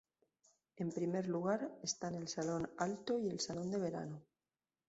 [0.83, 4.23] En primer lugar, están el Salón Alto y el Salón de Verano.